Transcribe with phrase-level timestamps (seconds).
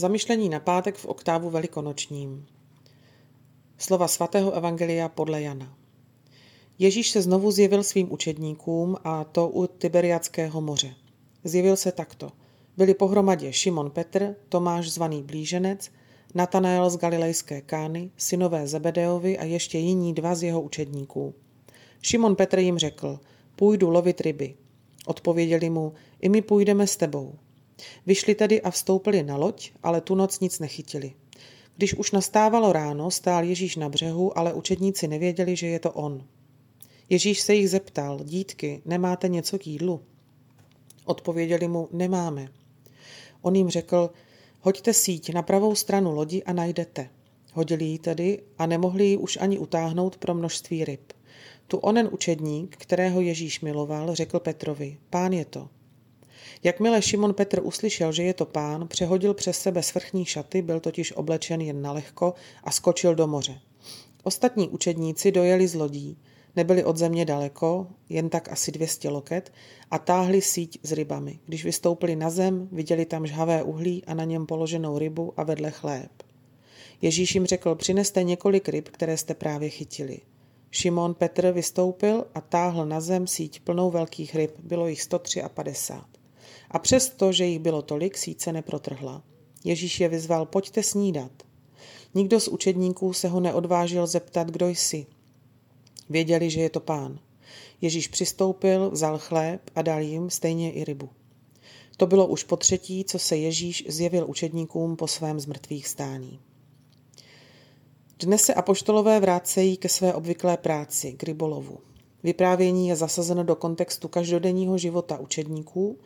[0.00, 2.46] Zamyšlení na pátek v oktávu velikonočním.
[3.78, 5.76] Slova svatého Evangelia podle Jana.
[6.78, 10.94] Ježíš se znovu zjevil svým učedníkům a to u Tiberiackého moře.
[11.44, 12.32] Zjevil se takto.
[12.76, 15.90] Byli pohromadě Šimon Petr, Tomáš zvaný Blíženec,
[16.34, 21.34] Natanael z Galilejské Kány, synové Zebedeovi a ještě jiní dva z jeho učedníků.
[22.02, 23.20] Šimon Petr jim řekl,
[23.56, 24.54] půjdu lovit ryby.
[25.06, 27.34] Odpověděli mu, i my půjdeme s tebou.
[28.06, 31.12] Vyšli tedy a vstoupili na loď, ale tu noc nic nechytili.
[31.76, 36.24] Když už nastávalo ráno, stál Ježíš na břehu, ale učedníci nevěděli, že je to on.
[37.08, 40.00] Ježíš se jich zeptal, dítky, nemáte něco k jídlu?
[41.04, 42.48] Odpověděli mu, nemáme.
[43.42, 44.10] On jim řekl,
[44.60, 47.10] hoďte síť na pravou stranu lodi a najdete.
[47.52, 51.12] Hodili ji tedy a nemohli ji už ani utáhnout pro množství ryb.
[51.66, 55.68] Tu onen učedník, kterého Ježíš miloval, řekl Petrovi, pán je to.
[56.62, 61.12] Jakmile Šimon Petr uslyšel, že je to pán, přehodil přes sebe svrchní šaty, byl totiž
[61.12, 63.60] oblečen jen na lehko a skočil do moře.
[64.22, 66.18] Ostatní učedníci dojeli z lodí,
[66.56, 69.52] nebyli od země daleko, jen tak asi 200 loket,
[69.90, 71.38] a táhli síť s rybami.
[71.46, 75.70] Když vystoupili na zem, viděli tam žhavé uhlí a na něm položenou rybu a vedle
[75.70, 76.10] chléb.
[77.02, 80.20] Ježíš jim řekl, přineste několik ryb, které jste právě chytili.
[80.70, 86.19] Šimon Petr vystoupil a táhl na zem síť plnou velkých ryb, bylo jich 153.
[86.70, 89.22] A přesto, že jich bylo tolik, síce neprotrhla.
[89.64, 91.32] Ježíš je vyzval, pojďte snídat.
[92.14, 95.06] Nikdo z učedníků se ho neodvážil zeptat, kdo jsi.
[96.10, 97.18] Věděli, že je to pán.
[97.80, 101.08] Ježíš přistoupil, vzal chléb a dal jim stejně i rybu.
[101.96, 106.40] To bylo už po třetí, co se Ježíš zjevil učedníkům po svém zmrtvých stání.
[108.18, 111.78] Dnes se apoštolové vrácejí ke své obvyklé práci, k rybolovu.
[112.22, 115.98] Vyprávění je zasazeno do kontextu každodenního života učedníků,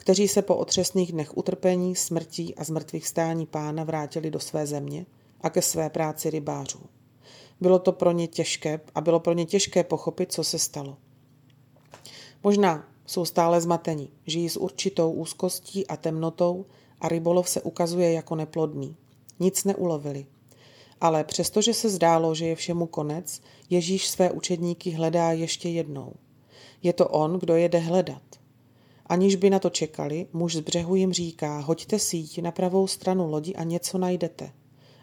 [0.00, 5.06] kteří se po otřesných dnech utrpení, smrtí a zmrtvých stání pána vrátili do své země
[5.40, 6.80] a ke své práci rybářů.
[7.60, 10.96] Bylo to pro ně těžké a bylo pro ně těžké pochopit, co se stalo.
[12.42, 16.66] Možná jsou stále zmatení, žijí s určitou úzkostí a temnotou
[17.00, 18.96] a rybolov se ukazuje jako neplodný.
[19.40, 20.26] Nic neulovili.
[21.00, 26.12] Ale přestože se zdálo, že je všemu konec, Ježíš své učedníky hledá ještě jednou.
[26.82, 28.39] Je to on, kdo jede hledat.
[29.10, 33.30] Aniž by na to čekali, muž z břehu jim říká, hoďte síť na pravou stranu
[33.30, 34.52] lodi a něco najdete.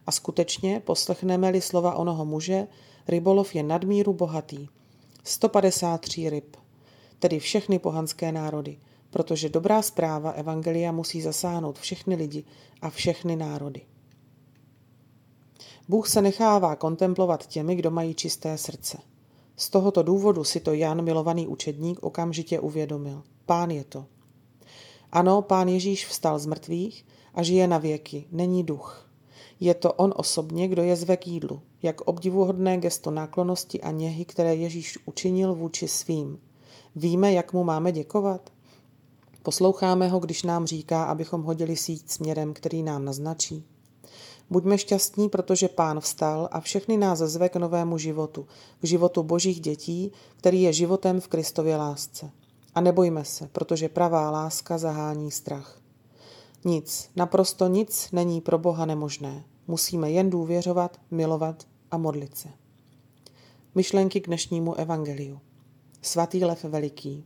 [0.05, 2.67] A skutečně, poslechneme-li slova onoho muže,
[3.07, 4.67] rybolov je nadmíru bohatý.
[5.23, 6.57] 153 ryb,
[7.19, 8.79] tedy všechny pohanské národy,
[9.09, 12.43] protože dobrá zpráva Evangelia musí zasáhnout všechny lidi
[12.81, 13.81] a všechny národy.
[15.87, 18.97] Bůh se nechává kontemplovat těmi, kdo mají čisté srdce.
[19.55, 23.23] Z tohoto důvodu si to Jan, milovaný učedník, okamžitě uvědomil.
[23.47, 24.05] Pán je to.
[25.11, 29.09] Ano, pán Ježíš vstal z mrtvých a žije na věky, není duch.
[29.59, 34.25] Je to on osobně, kdo je zve k jídlu, jak obdivuhodné gesto náklonosti a něhy,
[34.25, 36.39] které Ježíš učinil vůči svým.
[36.95, 38.49] Víme, jak mu máme děkovat?
[39.43, 43.65] Posloucháme ho, když nám říká, abychom hodili síť směrem, který nám naznačí.
[44.49, 48.47] Buďme šťastní, protože Pán vstal a všechny nás zve k novému životu,
[48.81, 52.31] k životu božích dětí, který je životem v Kristově lásce.
[52.77, 55.81] A nebojme se, protože pravá láska zahání strach.
[56.65, 59.43] Nic, naprosto nic není pro Boha nemožné.
[59.67, 62.49] Musíme jen důvěřovat, milovat a modlit se.
[63.75, 65.39] Myšlenky k dnešnímu evangeliu.
[66.01, 67.25] Svatý Lev Veliký.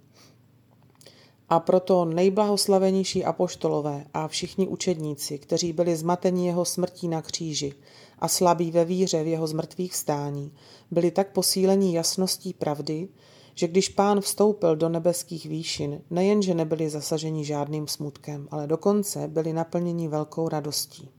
[1.49, 7.73] A proto nejblahoslavenější apoštolové a všichni učedníci, kteří byli zmateni jeho smrtí na kříži
[8.19, 10.53] a slabí ve víře v jeho zmrtvých stání,
[10.91, 13.09] byli tak posílení jasností pravdy,
[13.55, 19.53] že když pán vstoupil do nebeských výšin, nejenže nebyli zasaženi žádným smutkem, ale dokonce byli
[19.53, 21.09] naplněni velkou radostí.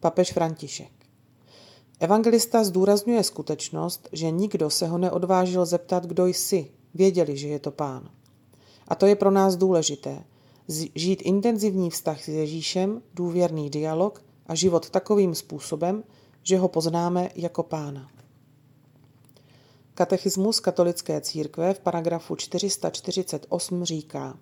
[0.00, 0.92] Papež František
[2.00, 7.70] Evangelista zdůrazňuje skutečnost, že nikdo se ho neodvážil zeptat, kdo jsi, věděli, že je to
[7.70, 8.10] pán.
[8.88, 10.24] A to je pro nás důležité.
[10.94, 16.04] Žít intenzivní vztah s Ježíšem, důvěrný dialog a život takovým způsobem,
[16.42, 18.13] že ho poznáme jako pána.
[19.96, 24.38] Katechismus katolické církve v paragrafu 448 říká,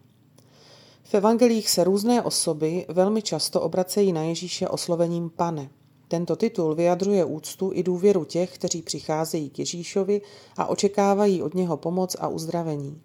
[1.04, 5.70] v evangelích se různé osoby velmi často obracejí na Ježíše oslovením pane.
[6.08, 10.20] Tento titul vyjadřuje úctu i důvěru těch, kteří přicházejí k Ježíšovi
[10.56, 13.02] a očekávají od něho pomoc a uzdravení.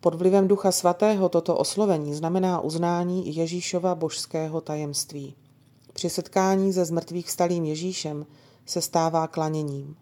[0.00, 5.34] Pod vlivem Ducha Svatého toto oslovení znamená uznání Ježíšova božského tajemství.
[5.92, 8.26] Při setkání se zmrtvých stalým Ježíšem
[8.66, 9.96] se stává klaněním.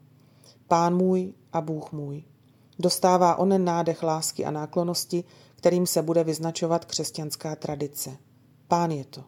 [0.70, 2.25] Pán můj a Bůh můj.
[2.78, 5.25] Dostává onen nádech lásky a náklonosti,
[5.56, 8.17] kterým se bude vyznačovat křesťanská tradice.
[8.69, 9.25] Pán je to.